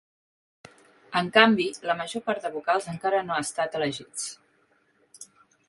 En 1.21 1.27
canvi, 1.35 1.67
la 1.91 1.97
major 1.99 2.25
part 2.31 2.47
de 2.47 2.51
vocals 2.57 2.89
encara 2.95 3.21
no 3.29 3.37
ha 3.37 3.45
estat 3.45 3.79
elegits. 3.81 5.31